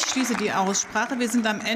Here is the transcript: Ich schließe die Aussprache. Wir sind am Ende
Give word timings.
Ich 0.00 0.12
schließe 0.12 0.34
die 0.34 0.52
Aussprache. 0.52 1.18
Wir 1.18 1.28
sind 1.28 1.44
am 1.44 1.60
Ende 1.60 1.66